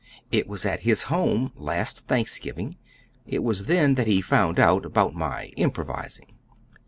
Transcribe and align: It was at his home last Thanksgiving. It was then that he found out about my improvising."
It 0.31 0.47
was 0.47 0.65
at 0.65 0.79
his 0.79 1.03
home 1.13 1.51
last 1.55 2.07
Thanksgiving. 2.07 2.73
It 3.27 3.43
was 3.43 3.65
then 3.65 3.93
that 3.93 4.07
he 4.07 4.19
found 4.19 4.57
out 4.59 4.83
about 4.83 5.13
my 5.13 5.51
improvising." 5.57 6.33